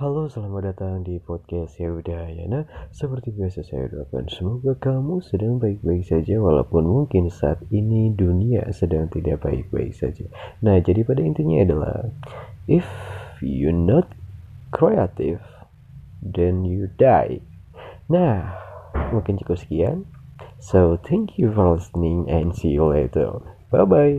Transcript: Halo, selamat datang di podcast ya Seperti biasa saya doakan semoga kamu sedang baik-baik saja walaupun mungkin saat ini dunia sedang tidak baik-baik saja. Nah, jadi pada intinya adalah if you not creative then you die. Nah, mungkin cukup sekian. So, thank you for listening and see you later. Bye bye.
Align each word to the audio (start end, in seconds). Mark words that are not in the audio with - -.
Halo, 0.00 0.32
selamat 0.32 0.72
datang 0.72 1.04
di 1.04 1.20
podcast 1.20 1.76
ya 1.76 1.92
Seperti 2.88 3.36
biasa 3.36 3.60
saya 3.60 3.84
doakan 3.84 4.32
semoga 4.32 4.72
kamu 4.80 5.20
sedang 5.20 5.60
baik-baik 5.60 6.08
saja 6.08 6.40
walaupun 6.40 6.88
mungkin 6.88 7.28
saat 7.28 7.60
ini 7.68 8.08
dunia 8.08 8.64
sedang 8.72 9.12
tidak 9.12 9.44
baik-baik 9.44 9.92
saja. 9.92 10.24
Nah, 10.64 10.80
jadi 10.80 11.04
pada 11.04 11.20
intinya 11.20 11.60
adalah 11.60 12.08
if 12.64 12.88
you 13.44 13.76
not 13.76 14.08
creative 14.72 15.44
then 16.24 16.64
you 16.64 16.88
die. 16.96 17.44
Nah, 18.08 18.56
mungkin 19.12 19.36
cukup 19.36 19.60
sekian. 19.60 20.08
So, 20.64 20.96
thank 20.96 21.36
you 21.36 21.52
for 21.52 21.76
listening 21.76 22.24
and 22.24 22.56
see 22.56 22.72
you 22.72 22.88
later. 22.88 23.44
Bye 23.68 23.84
bye. 23.84 24.16